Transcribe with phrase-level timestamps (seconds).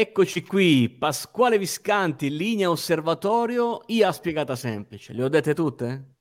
[0.00, 5.12] Eccoci qui, Pasquale Viscanti, linea osservatorio, IA spiegata semplice.
[5.12, 6.18] Le ho dette tutte?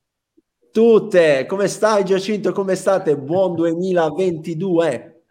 [0.72, 2.54] Tutte, come stai Giacinto?
[2.54, 3.16] Come state?
[3.16, 5.26] Buon 2022.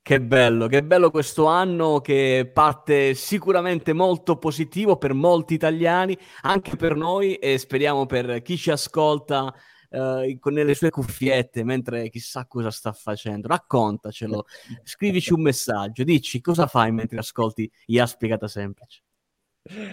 [0.00, 6.76] Che bello, che bello questo anno che parte sicuramente molto positivo per molti italiani, anche
[6.76, 9.52] per noi e speriamo per chi ci ascolta
[9.90, 13.48] eh, con, nelle sue cuffiette mentre chissà cosa sta facendo.
[13.48, 14.46] Raccontacelo,
[14.84, 19.02] scrivici un messaggio, dici cosa fai mentre ascolti IA spiegata semplice.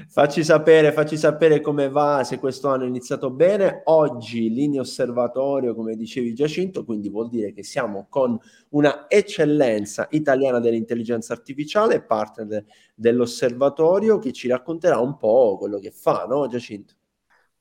[0.07, 3.81] Facci sapere, facci sapere come va, se questo anno è iniziato bene.
[3.85, 8.39] Oggi linea osservatorio, come dicevi Giacinto, quindi vuol dire che siamo con
[8.69, 15.91] una eccellenza italiana dell'intelligenza artificiale, partner de- dell'osservatorio, che ci racconterà un po' quello che
[15.91, 16.96] fa, no Giacinto?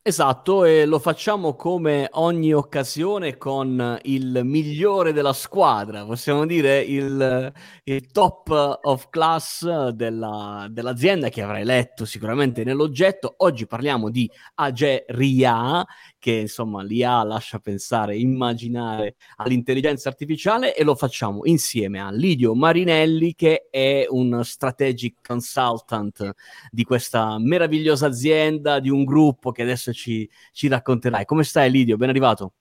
[0.08, 7.52] Esatto, e lo facciamo come ogni occasione con il migliore della squadra, possiamo dire il,
[7.82, 13.34] il top of class della, dell'azienda che avrai letto sicuramente nell'oggetto.
[13.38, 15.84] Oggi parliamo di Ageria,
[16.20, 23.34] che insomma l'IA lascia pensare, immaginare all'intelligenza artificiale e lo facciamo insieme a Lidio Marinelli
[23.34, 26.32] che è un strategic consultant
[26.70, 31.24] di questa meravigliosa azienda, di un gruppo che adesso ci, ci racconterai.
[31.24, 31.96] Come stai Lidio?
[31.96, 32.52] Ben arrivato.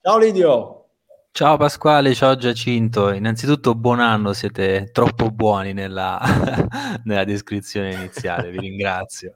[0.00, 0.78] Ciao Lidio.
[1.32, 3.10] Ciao Pasquale, ciao Giacinto.
[3.10, 6.20] Innanzitutto buon anno, siete troppo buoni nella,
[7.04, 9.34] nella descrizione iniziale, vi ringrazio.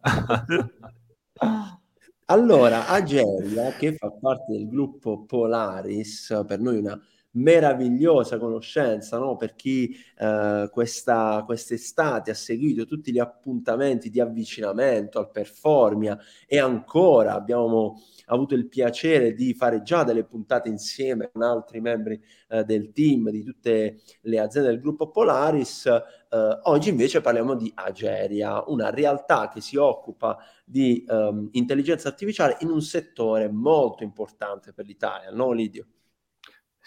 [2.26, 7.00] Allora, Ageria, che fa parte del gruppo Polaris, per noi una
[7.32, 9.36] meravigliosa conoscenza, no?
[9.36, 16.58] Per chi eh, questa quest'estate ha seguito tutti gli appuntamenti di avvicinamento al Performia e
[16.58, 22.64] ancora abbiamo avuto il piacere di fare già delle puntate insieme con altri membri eh,
[22.64, 25.86] del team di tutte le aziende del gruppo Polaris.
[25.86, 32.56] Eh, oggi invece parliamo di Ageria, una realtà che si occupa di um, intelligenza artificiale
[32.60, 35.86] in un settore molto importante per l'Italia, no Lidio?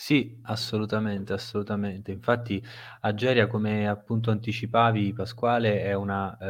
[0.04, 2.12] Sì, assolutamente, assolutamente.
[2.12, 2.60] Infatti
[3.02, 6.46] Ageria, come appunto anticipavi Pasquale, è una eh,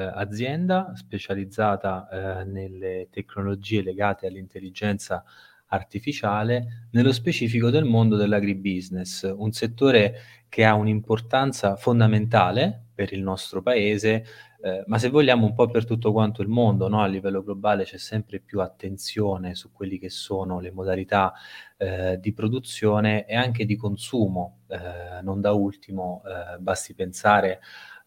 [0.96, 5.22] specializzata eh, nelle tecnologie legate all'intelligenza
[5.68, 10.16] artificiale, nello specifico del mondo dell'agribusiness, un settore
[10.48, 14.24] che ha un'importanza fondamentale per il nostro paese,
[14.64, 17.02] eh, ma se vogliamo un po' per tutto quanto il mondo, no?
[17.02, 21.34] a livello globale c'è sempre più attenzione su quelli che sono le modalità
[21.78, 24.60] eh, di produzione e anche di consumo.
[24.68, 27.60] Eh, non da ultimo, eh, basti pensare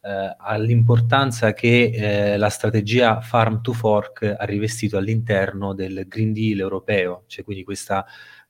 [0.04, 6.58] eh, all'importanza che eh, la strategia Farm to Fork ha rivestito all'interno del Green Deal
[6.58, 8.04] europeo, cioè quindi questa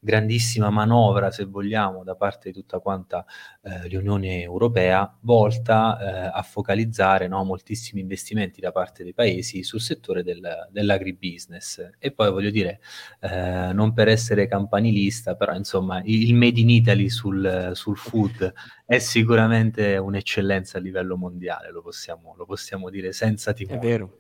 [0.04, 3.25] grandissima manovra, se vogliamo, da parte di tutta quanta
[3.62, 9.81] eh, l'Unione Europea, volta eh, a focalizzare no, moltissimi investimenti da parte dei paesi sul
[9.81, 11.88] settore del, dell'agribusiness.
[11.98, 12.81] E poi voglio dire,
[13.20, 18.53] eh, non per essere campanilista, però insomma il Made in Italy sul, sul food
[18.84, 23.78] è sicuramente un'eccellenza a livello mondiale, lo possiamo, lo possiamo dire senza timore.
[23.78, 24.19] È vero.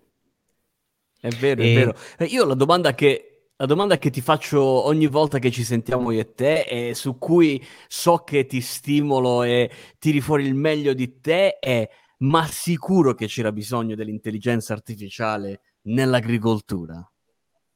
[1.20, 1.72] È vero, e...
[1.72, 1.96] è vero.
[2.16, 6.10] Eh, io la domanda che la domanda che ti faccio ogni volta che ci sentiamo
[6.10, 10.92] io e te e su cui so che ti stimolo e tiri fuori il meglio
[10.92, 11.88] di te è
[12.18, 17.06] ma sicuro che c'era bisogno dell'intelligenza artificiale nell'agricoltura?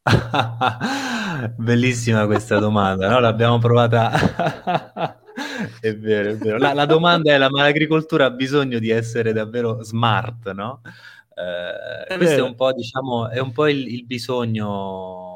[1.56, 3.20] Bellissima questa domanda, no?
[3.20, 4.10] L'abbiamo provata.
[5.80, 6.58] è vero, è vero.
[6.58, 10.80] La, la, domanda è: la, ma l'agricoltura ha bisogno di essere davvero smart, no?
[11.34, 15.27] Eh, questo è un po', diciamo, è un po' il, il bisogno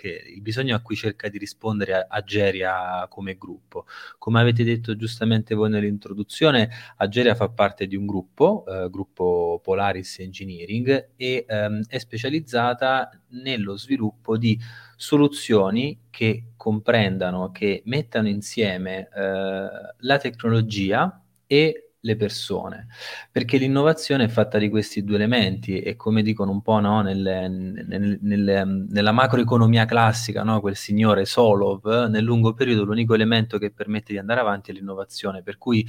[0.00, 3.84] che il bisogno a cui cerca di rispondere Ageria come gruppo.
[4.16, 10.20] Come avete detto giustamente voi nell'introduzione, Ageria fa parte di un gruppo, eh, gruppo Polaris
[10.20, 14.58] Engineering, e ehm, è specializzata nello sviluppo di
[14.96, 19.68] soluzioni che comprendano, che mettano insieme eh,
[19.98, 22.88] la tecnologia e le persone,
[23.30, 27.48] perché l'innovazione è fatta di questi due elementi e come dicono un po' no, nelle,
[27.48, 34.12] nelle, nella macroeconomia classica, no, quel signore Solov, nel lungo periodo l'unico elemento che permette
[34.12, 35.86] di andare avanti è l'innovazione, per cui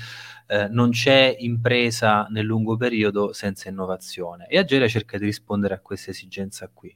[0.47, 4.47] eh, non c'è impresa nel lungo periodo senza innovazione.
[4.47, 6.93] E Ageria cerca di rispondere a questa esigenza qui,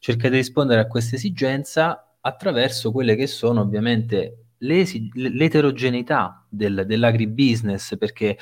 [0.00, 8.38] cerca di rispondere a questa esigenza attraverso quelle che sono ovviamente l'eterogeneità del, dell'agribusiness, perché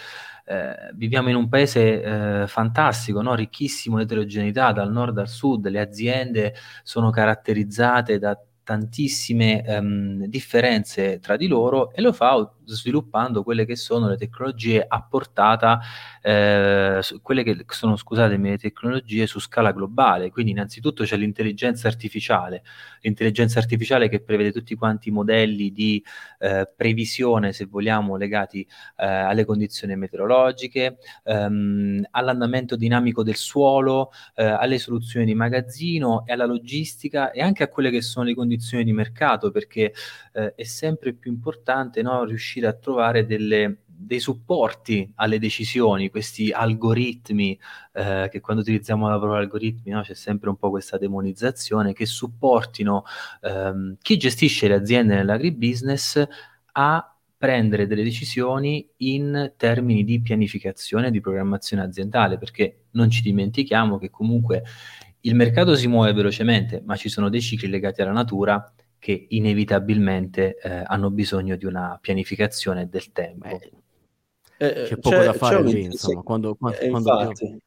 [0.46, 3.34] eh, viviamo in un paese eh, fantastico, no?
[3.34, 11.20] ricchissimo di eterogeneità, dal nord al sud, le aziende sono caratterizzate da tantissime um, differenze
[11.20, 15.80] tra di loro e lo fa sviluppando quelle che sono le tecnologie a portata,
[16.22, 20.30] eh, quelle che sono, scusatemi, le tecnologie su scala globale.
[20.30, 22.62] Quindi innanzitutto c'è l'intelligenza artificiale,
[23.02, 26.02] l'intelligenza artificiale che prevede tutti quanti i modelli di
[26.38, 28.66] eh, previsione, se vogliamo, legati
[28.96, 36.32] eh, alle condizioni meteorologiche, ehm, all'andamento dinamico del suolo, eh, alle soluzioni di magazzino e
[36.32, 39.92] alla logistica e anche a quelle che sono le condizioni di mercato, perché
[40.32, 46.50] eh, è sempre più importante no, riuscire a trovare delle, dei supporti alle decisioni, questi
[46.50, 47.58] algoritmi,
[47.92, 52.06] eh, che quando utilizziamo la parola algoritmi no, c'è sempre un po' questa demonizzazione, che
[52.06, 53.04] supportino
[53.42, 56.26] ehm, chi gestisce le aziende nell'agribusiness
[56.72, 63.22] a prendere delle decisioni in termini di pianificazione e di programmazione aziendale, perché non ci
[63.22, 64.62] dimentichiamo che comunque
[65.26, 70.56] il mercato si muove velocemente, ma ci sono dei cicli legati alla natura che inevitabilmente
[70.56, 73.60] eh, hanno bisogno di una pianificazione del tempo.
[74.56, 77.58] Eh, eh c'è poco c'è, da fare lì, insomma, quando, quando, eh, infatti, quando...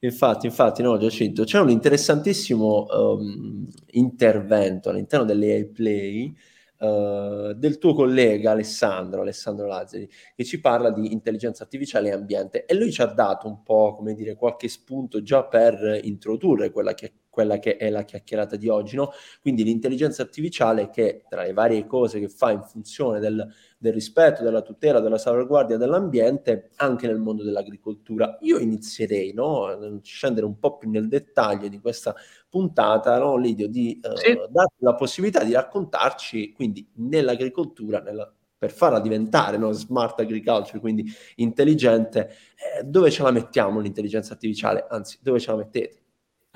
[0.00, 6.36] infatti, infatti, no, Giacinto, c'è un interessantissimo um, intervento all'interno dell'AI Play
[6.78, 12.64] uh, del tuo collega Alessandro, Alessandro Lazzari, che ci parla di intelligenza artificiale e ambiente.
[12.64, 16.94] E lui ci ha dato un po', come dire, qualche spunto già per introdurre quella
[16.94, 19.10] che quella che è la chiacchierata di oggi, no?
[19.42, 23.46] Quindi l'intelligenza artificiale che tra le varie cose che fa in funzione del,
[23.76, 28.38] del rispetto, della tutela, della salvaguardia dell'ambiente, anche nel mondo dell'agricoltura.
[28.40, 30.00] Io inizierei, no?
[30.02, 32.14] Scendere un po' più nel dettaglio di questa
[32.48, 34.32] puntata, no, Lidio, di eh, sì.
[34.48, 41.04] darti la possibilità di raccontarci, quindi nell'agricoltura, nella, per farla diventare no, smart agriculture, quindi
[41.34, 42.30] intelligente,
[42.78, 44.86] eh, dove ce la mettiamo l'intelligenza artificiale?
[44.88, 46.00] Anzi, dove ce la mettete?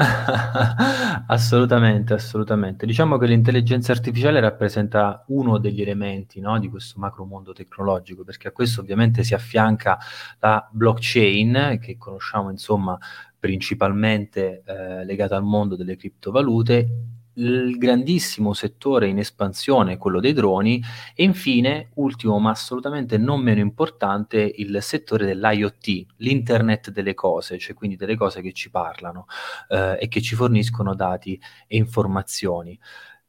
[1.26, 2.86] Assolutamente, assolutamente.
[2.86, 8.48] Diciamo che l'intelligenza artificiale rappresenta uno degli elementi, no, di questo macro mondo tecnologico, perché
[8.48, 9.98] a questo ovviamente si affianca
[10.38, 12.98] la blockchain, che conosciamo insomma
[13.38, 16.88] principalmente eh, legata al mondo delle criptovalute,
[17.34, 20.82] il grandissimo settore in espansione, quello dei droni,
[21.14, 27.74] e infine, ultimo ma assolutamente non meno importante, il settore dell'IoT, l'internet delle cose, cioè
[27.74, 29.26] quindi delle cose che ci parlano
[29.68, 32.78] eh, e che ci forniscono dati e informazioni.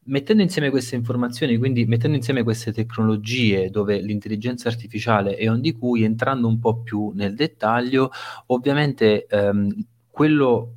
[0.03, 5.74] Mettendo insieme queste informazioni, quindi mettendo insieme queste tecnologie dove l'intelligenza artificiale è on di
[5.74, 8.12] cui, entrando un po' più nel dettaglio,
[8.48, 9.69] ovviamente ehm,
[10.09, 10.74] quello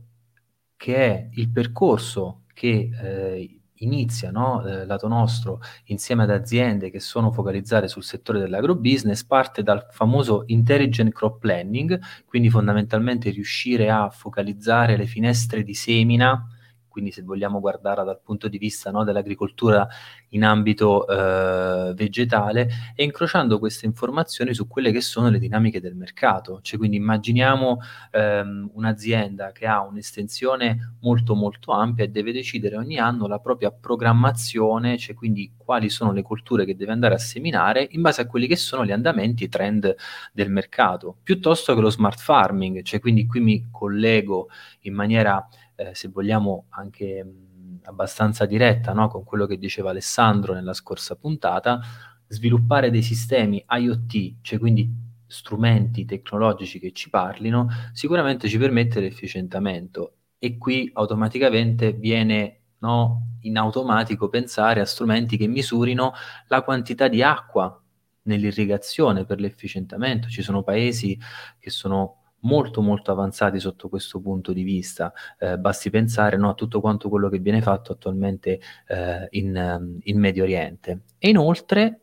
[0.77, 7.01] che è il percorso che eh, inizia, no, eh, lato nostro, insieme ad aziende che
[7.01, 14.09] sono focalizzate sul settore dell'agrobusiness, parte dal famoso intelligent crop planning, quindi fondamentalmente riuscire a
[14.11, 16.49] focalizzare le finestre di semina
[16.95, 19.85] quindi se vogliamo guardarla dal punto di vista no, dell'agricoltura
[20.29, 25.97] in ambito eh, vegetale, e incrociando queste informazioni su quelle che sono le dinamiche del
[25.97, 26.61] mercato.
[26.63, 27.81] Cioè, quindi immaginiamo
[28.13, 33.73] ehm, un'azienda che ha un'estensione molto molto ampia e deve decidere ogni anno la propria
[33.73, 38.27] programmazione, cioè quindi quali sono le colture che deve andare a seminare in base a
[38.27, 39.95] quelli che sono gli andamenti, i trend
[40.33, 44.49] del mercato, piuttosto che lo smart farming, cioè quindi qui mi collego
[44.83, 45.47] in maniera
[45.77, 49.09] eh, se vogliamo anche mh, abbastanza diretta no?
[49.09, 51.81] con quello che diceva Alessandro nella scorsa puntata,
[52.29, 60.17] sviluppare dei sistemi IoT, cioè quindi strumenti tecnologici che ci parlino, sicuramente ci permette l'efficientamento
[60.39, 66.13] e qui automaticamente viene no, in automatico pensare a strumenti che misurino
[66.49, 67.81] la quantità di acqua
[68.23, 70.29] nell'irrigazione per l'efficientamento.
[70.29, 71.19] Ci sono paesi
[71.59, 75.13] che sono molto molto avanzati sotto questo punto di vista.
[75.39, 80.19] Eh, basti pensare no, a tutto quanto quello che viene fatto attualmente eh, in, in,
[80.19, 81.05] Medio Oriente.
[81.19, 82.01] E inoltre,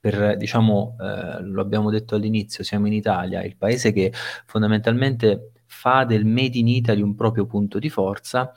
[0.00, 4.12] per, diciamo, eh, lo abbiamo detto all'inizio, siamo in Italia, il paese che
[4.46, 8.52] fondamentalmente fa del Made in Italy un proprio punto di forza,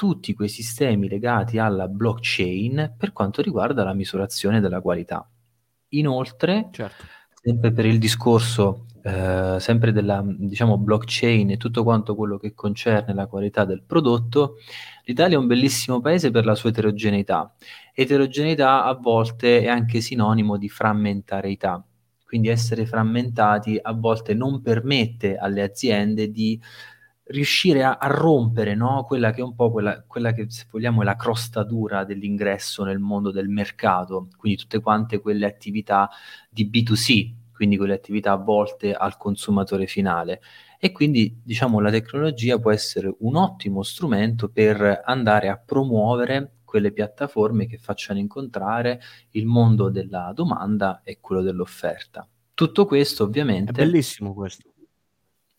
[0.00, 5.28] tutti quei sistemi legati alla blockchain per quanto riguarda la misurazione della qualità.
[5.88, 7.04] Inoltre, certo.
[7.34, 13.12] sempre per il discorso eh, sempre della diciamo, blockchain e tutto quanto quello che concerne
[13.12, 14.56] la qualità del prodotto,
[15.04, 17.54] l'Italia è un bellissimo paese per la sua eterogeneità.
[17.92, 21.84] Eterogeneità a volte è anche sinonimo di frammentarietà,
[22.24, 26.58] quindi essere frammentati a volte non permette alle aziende di
[27.30, 29.04] riuscire a, a rompere no?
[29.04, 32.84] quella che è un po' quella, quella, che se vogliamo è la crosta dura dell'ingresso
[32.84, 36.08] nel mondo del mercato, quindi tutte quante quelle attività
[36.48, 40.40] di B2C, quindi quelle attività volte al consumatore finale.
[40.78, 46.92] E quindi diciamo la tecnologia può essere un ottimo strumento per andare a promuovere quelle
[46.92, 52.26] piattaforme che facciano incontrare il mondo della domanda e quello dell'offerta.
[52.54, 53.72] Tutto questo ovviamente...
[53.72, 54.70] È bellissimo questo.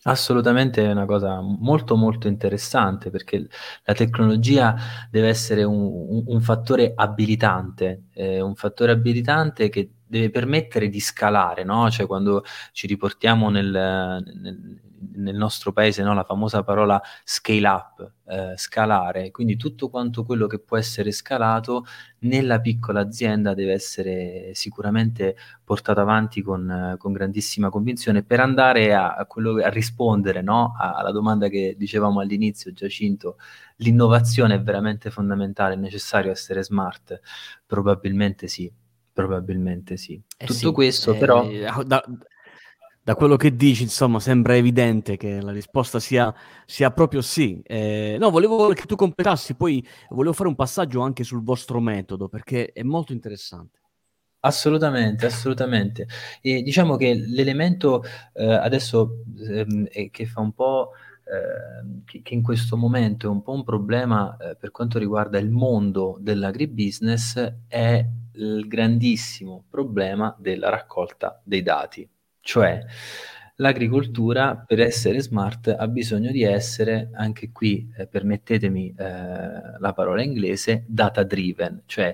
[0.04, 3.48] Assolutamente è una cosa molto molto interessante perché
[3.84, 4.76] la tecnologia
[5.12, 11.00] deve essere un, un, un fattore abilitante, eh, un fattore abilitante che deve permettere di
[11.00, 11.90] scalare, no?
[11.90, 14.82] Cioè quando ci riportiamo nel, nel
[15.16, 16.14] nel nostro paese no?
[16.14, 21.86] la famosa parola scale up, eh, scalare, quindi tutto quanto quello che può essere scalato
[22.20, 29.16] nella piccola azienda deve essere sicuramente portato avanti con, con grandissima convinzione per andare a,
[29.16, 30.76] a, quello, a rispondere no?
[30.78, 33.38] alla domanda che dicevamo all'inizio, Giacinto,
[33.78, 37.20] l'innovazione è veramente fondamentale, è necessario essere smart?
[37.66, 38.72] Probabilmente sì.
[39.14, 40.14] Probabilmente sì.
[40.38, 41.46] Eh Tutto sì, questo, eh, però.
[41.84, 42.04] Da,
[43.04, 46.34] da quello che dici, insomma, sembra evidente che la risposta sia,
[46.66, 47.62] sia proprio sì.
[47.64, 52.30] Eh, no, volevo che tu completassi, poi volevo fare un passaggio anche sul vostro metodo,
[52.30, 53.80] perché è molto interessante.
[54.42, 56.08] Assolutamente, assolutamente.
[56.42, 58.04] E diciamo che l'elemento
[58.34, 60.92] eh, adesso ehm, che fa un po'...
[61.24, 65.38] Eh, che, che, in questo momento è un po' un problema eh, per quanto riguarda
[65.38, 72.08] il mondo dell'agribusiness è il grandissimo problema della raccolta dei dati.
[72.40, 72.84] Cioè,
[73.56, 80.24] l'agricoltura per essere smart ha bisogno di essere, anche qui eh, permettetemi eh, la parola
[80.24, 82.14] inglese, data driven, cioè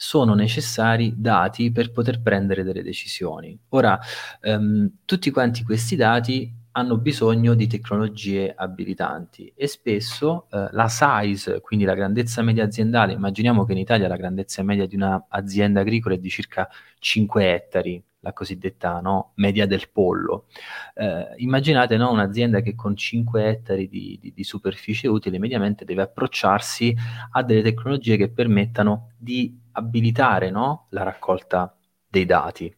[0.00, 3.58] sono necessari dati per poter prendere delle decisioni.
[3.70, 3.98] Ora,
[4.40, 11.60] ehm, tutti quanti questi dati hanno bisogno di tecnologie abilitanti e spesso eh, la size,
[11.60, 16.14] quindi la grandezza media aziendale, immaginiamo che in Italia la grandezza media di un'azienda agricola
[16.14, 16.68] è di circa
[17.00, 20.46] 5 ettari, la cosiddetta no, media del pollo.
[20.94, 26.02] Eh, immaginate no, un'azienda che con 5 ettari di, di, di, superficie utile mediamente deve
[26.02, 26.94] approcciarsi
[27.32, 31.76] a delle tecnologie che permettano di abilitare no, la raccolta
[32.08, 32.72] dei dati.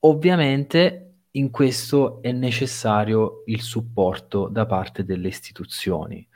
[0.00, 1.05] Ovviamente
[1.36, 6.26] in questo è necessario il supporto da parte delle istituzioni.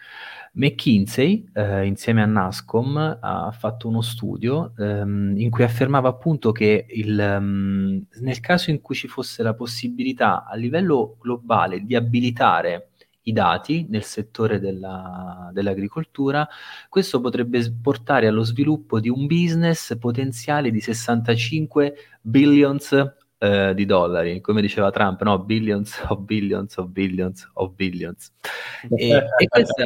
[0.53, 6.87] McKinsey, eh, insieme a NASCOM, ha fatto uno studio ehm, in cui affermava appunto che
[6.89, 12.91] il, um, nel caso in cui ci fosse la possibilità a livello globale di abilitare
[13.23, 16.49] i dati nel settore della, dell'agricoltura,
[16.89, 24.43] questo potrebbe portare allo sviluppo di un business potenziale di 65 billions eh, di dollari,
[24.43, 25.39] come diceva Trump, no?
[25.39, 28.33] Billions of billions of billions of billions.
[28.91, 29.85] E, e, questa,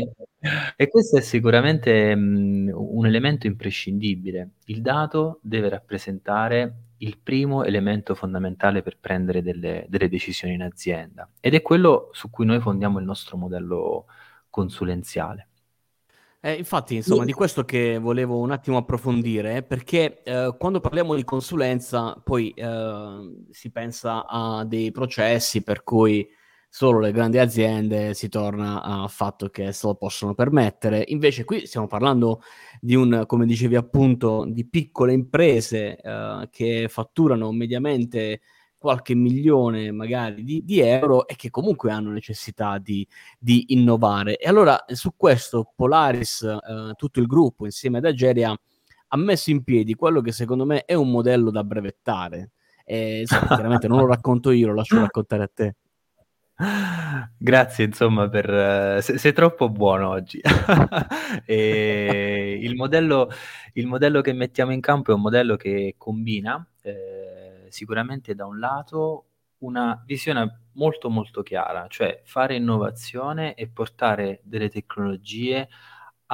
[0.74, 4.54] e questo, è sicuramente mh, un elemento imprescindibile.
[4.66, 11.28] Il dato deve rappresentare il primo elemento fondamentale per prendere delle, delle decisioni in azienda
[11.38, 14.06] ed è quello su cui noi fondiamo il nostro modello
[14.50, 15.48] consulenziale.
[16.46, 21.24] Eh, infatti, insomma, di questo che volevo un attimo approfondire, perché eh, quando parliamo di
[21.24, 26.28] consulenza, poi eh, si pensa a dei processi per cui
[26.68, 31.02] solo le grandi aziende si torna al fatto che se lo possono permettere.
[31.06, 32.42] Invece qui stiamo parlando
[32.78, 38.42] di un, come dicevi appunto, di piccole imprese eh, che fatturano mediamente
[38.84, 43.06] qualche milione magari di, di, euro e che comunque hanno necessità di,
[43.38, 44.36] di innovare.
[44.36, 48.54] E allora su questo Polaris, eh, tutto il gruppo insieme ad Ageria,
[49.08, 52.50] ha messo in piedi quello che secondo me è un modello da brevettare.
[52.84, 55.76] E, sì, chiaramente non lo racconto io, lo lascio raccontare a te.
[57.38, 58.50] Grazie, insomma, per...
[58.50, 60.42] Uh, sei, sei, troppo buono oggi.
[61.46, 63.30] il, modello,
[63.72, 67.23] il, modello, che mettiamo in campo è un modello che combina eh,
[67.74, 69.26] sicuramente da un lato
[69.58, 75.68] una visione molto molto chiara, cioè fare innovazione e portare delle tecnologie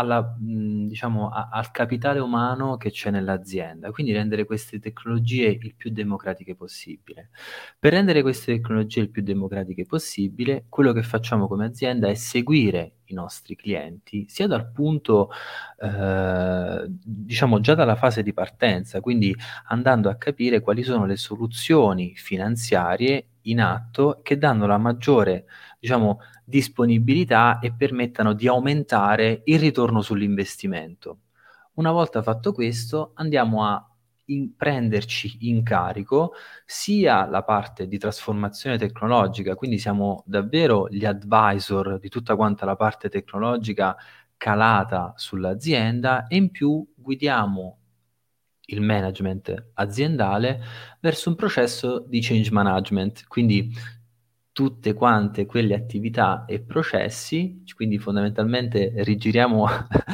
[0.00, 5.90] alla, diciamo, a, al capitale umano che c'è nell'azienda, quindi rendere queste tecnologie il più
[5.90, 7.30] democratiche possibile.
[7.78, 12.96] Per rendere queste tecnologie il più democratiche possibile, quello che facciamo come azienda è seguire
[13.10, 15.30] i nostri clienti, sia dal punto,
[15.78, 19.34] eh, diciamo, già dalla fase di partenza, quindi
[19.68, 25.46] andando a capire quali sono le soluzioni finanziarie in atto che danno la maggiore,
[25.80, 31.20] diciamo, disponibilità e permettano di aumentare il ritorno sull'investimento.
[31.74, 33.84] Una volta fatto questo, andiamo a
[34.30, 36.34] in prenderci in carico
[36.64, 42.76] sia la parte di trasformazione tecnologica, quindi siamo davvero gli advisor di tutta quanta la
[42.76, 43.96] parte tecnologica
[44.36, 47.78] calata sull'azienda e in più guidiamo
[48.66, 50.62] il management aziendale
[51.00, 53.68] verso un processo di change management, quindi
[54.60, 59.66] tutte quante quelle attività e processi, quindi fondamentalmente rigiriamo,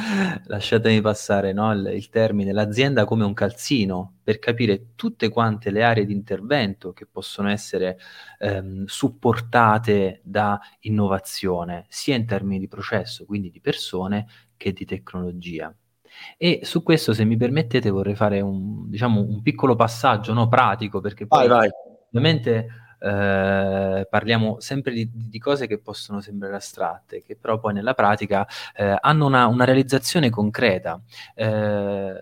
[0.47, 5.83] lasciatemi passare no, il, il, termine, l'azienda come un calzino per capire tutte quante le
[5.83, 7.99] aree di intervento che possono essere
[8.39, 15.75] ehm, supportate da innovazione, sia in termini di processo, quindi di persone, che di tecnologia.
[16.37, 21.01] E su questo, se mi permettete, vorrei fare un, diciamo, un piccolo passaggio no, pratico,
[21.01, 21.69] perché poi vai, vai.
[22.11, 27.93] ovviamente eh, parliamo sempre di, di, cose che possono sembrare astratte, che però poi nella
[27.93, 31.01] pratica eh, hanno una, una, realizzazione concreta.
[31.35, 32.13] Eh,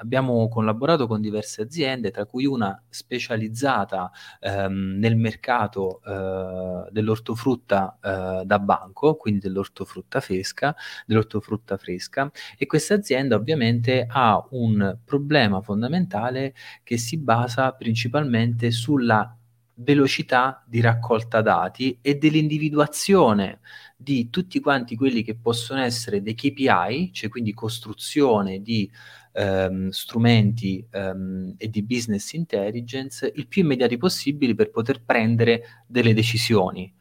[0.00, 8.42] abbiamo collaborato con diverse aziende, tra cui una specializzata ehm, nel mercato eh, dell'ortofrutta eh,
[8.44, 10.74] da banco, quindi dell'ortofrutta fresca,
[11.06, 19.34] dell'ortofrutta fresca, e questa azienda ovviamente ha un problema fondamentale che si basa principalmente sulla
[19.82, 23.60] velocità di raccolta dati e dell'individuazione
[23.96, 28.90] di tutti quanti quelli che possono essere dei KPI, cioè quindi costruzione di
[29.32, 36.14] ehm, strumenti ehm, e di business intelligence il più immediati possibili per poter prendere delle
[36.14, 36.92] decisioni.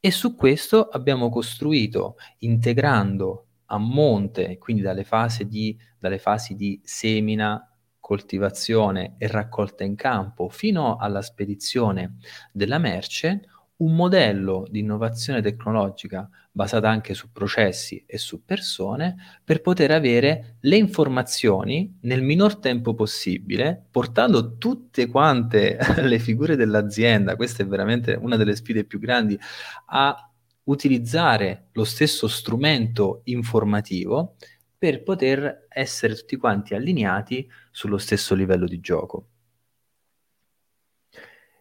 [0.00, 6.78] E su questo abbiamo costruito, integrando a monte, quindi dalle fasi di, dalle fasi di
[6.84, 7.73] semina,
[8.04, 12.16] coltivazione e raccolta in campo fino alla spedizione
[12.52, 19.62] della merce, un modello di innovazione tecnologica basata anche su processi e su persone per
[19.62, 27.62] poter avere le informazioni nel minor tempo possibile, portando tutte quante le figure dell'azienda, questa
[27.62, 29.38] è veramente una delle sfide più grandi,
[29.86, 30.30] a
[30.64, 34.36] utilizzare lo stesso strumento informativo
[34.84, 39.28] per poter essere tutti quanti allineati sullo stesso livello di gioco.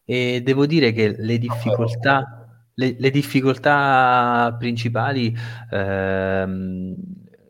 [0.04, 5.34] E devo dire che le difficoltà, le, le difficoltà principali
[5.72, 6.96] ehm,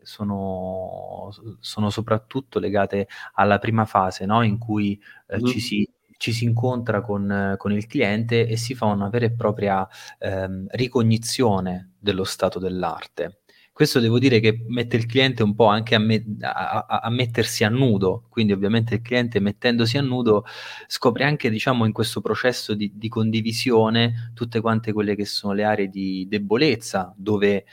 [0.02, 4.42] sono, sono, soprattutto legate alla prima fase, no?
[4.42, 5.44] in cui eh, mm.
[5.44, 9.32] ci, si, ci, si, incontra con, con, il cliente e si fa una vera e
[9.32, 9.88] propria
[10.20, 13.40] ehm, ricognizione dello stato dell'arte.
[13.74, 17.10] Questo devo dire che mette il cliente un po' anche a, me- a, a, a,
[17.10, 20.44] mettersi a nudo, quindi ovviamente il cliente mettendosi a nudo
[20.86, 25.64] scopre anche, diciamo, in questo processo di, di condivisione tutte quante quelle che sono le
[25.64, 27.64] aree di debolezza dove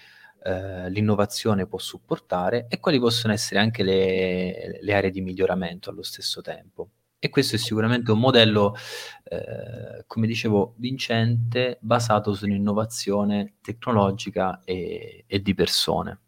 [0.43, 6.01] eh, l'innovazione può supportare e quali possono essere anche le, le aree di miglioramento allo
[6.01, 6.89] stesso tempo.
[7.23, 8.73] E questo è sicuramente un modello,
[9.25, 16.19] eh, come dicevo, vincente, basato sull'innovazione tecnologica e, e, di persone.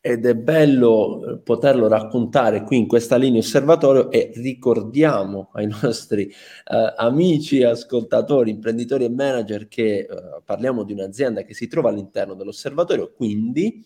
[0.00, 6.24] Ed è bello eh, poterlo raccontare qui in questa linea osservatorio e ricordiamo ai nostri
[6.24, 10.06] eh, amici, ascoltatori, imprenditori e manager che eh,
[10.42, 13.84] parliamo di un'azienda che si trova all'interno dell'osservatorio, quindi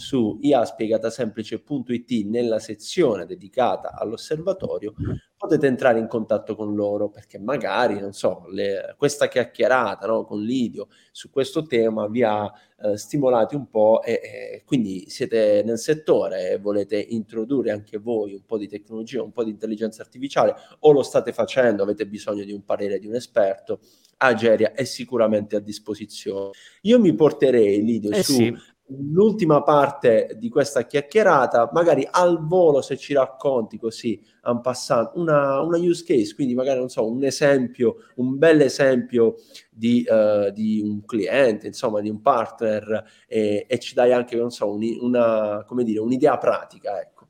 [0.00, 4.94] su iaspiegatasemplice.it nella sezione dedicata all'osservatorio
[5.36, 10.42] potete entrare in contatto con loro perché magari, non so, le, questa chiacchierata no, con
[10.42, 12.50] Lidio su questo tema vi ha
[12.82, 18.32] eh, stimolati un po' e, e, quindi siete nel settore e volete introdurre anche voi
[18.32, 22.44] un po' di tecnologia, un po' di intelligenza artificiale o lo state facendo, avete bisogno
[22.44, 23.80] di un parere di un esperto,
[24.16, 26.50] Ageria è sicuramente a disposizione.
[26.82, 28.54] Io mi porterei Lidio eh su sì
[28.98, 35.60] l'ultima parte di questa chiacchierata, magari al volo se ci racconti così, un passant, una,
[35.60, 39.36] una use case, quindi magari non so, un esempio, un bel esempio
[39.70, 44.50] di, uh, di un cliente, insomma, di un partner e, e ci dai anche, non
[44.50, 47.26] so, un, una, come dire, un'idea pratica, ecco.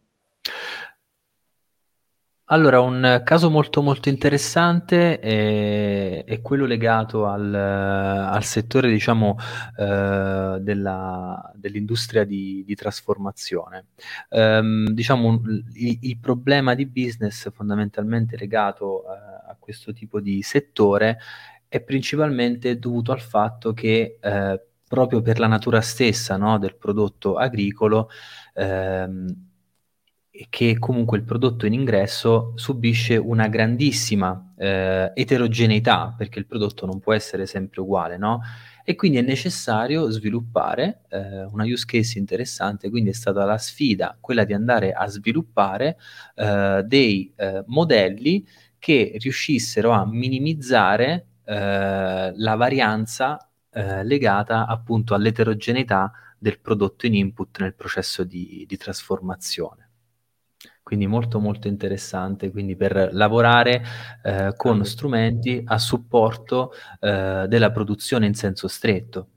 [2.52, 9.36] Allora, un caso molto molto interessante è, è quello legato al, al settore, diciamo,
[9.78, 13.86] eh, della, dell'industria di, di trasformazione.
[14.30, 15.40] Um, diciamo,
[15.74, 21.18] il, il, problema di business fondamentalmente legato eh, a questo tipo di settore
[21.68, 27.36] è principalmente dovuto al fatto che eh, proprio per la natura stessa no, del prodotto
[27.36, 28.08] agricolo,
[28.54, 29.49] ehm,
[30.48, 37.00] che comunque il prodotto in ingresso subisce una grandissima eh, eterogeneità perché il prodotto non
[37.00, 38.40] può essere sempre uguale, no?
[38.84, 44.16] E quindi è necessario sviluppare eh, una use case interessante, quindi è stata la sfida
[44.20, 45.98] quella di andare a sviluppare
[46.36, 48.46] eh, dei eh, modelli
[48.78, 57.60] che riuscissero a minimizzare eh, la varianza eh, legata appunto all'eterogeneità del prodotto in input
[57.60, 59.89] nel processo di, di trasformazione.
[60.82, 63.82] Quindi molto molto interessante, quindi per lavorare
[64.22, 69.28] eh, con strumenti a supporto eh, della produzione in senso stretto.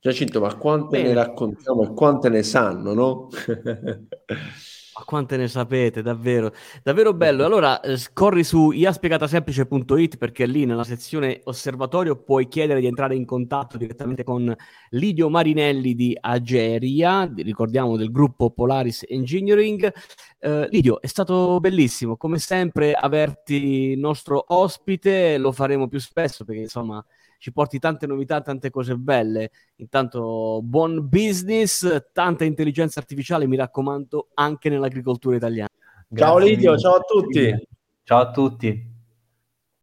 [0.00, 1.08] Giacinto, ma quante Bene.
[1.08, 3.28] ne raccontiamo e quante ne sanno, no?
[4.98, 7.44] Ma quante ne sapete, davvero, davvero bello.
[7.44, 13.24] Allora, eh, corri su iaspiegatasemplice.it perché lì nella sezione osservatorio puoi chiedere di entrare in
[13.24, 14.52] contatto direttamente con
[14.90, 19.92] Lidio Marinelli di Ageria, ricordiamo del gruppo Polaris Engineering.
[20.40, 26.62] Eh, Lidio, è stato bellissimo, come sempre, averti nostro ospite, lo faremo più spesso perché
[26.62, 27.04] insomma
[27.38, 29.50] ci porti tante novità, tante cose belle.
[29.76, 35.68] Intanto buon business, tanta intelligenza artificiale, mi raccomando, anche nell'agricoltura italiana.
[36.08, 37.68] Grazie ciao Lidio, ciao a tutti.
[38.02, 38.96] Ciao a tutti.